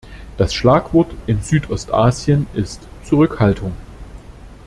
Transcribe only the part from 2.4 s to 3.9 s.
ist Zurückhaltung.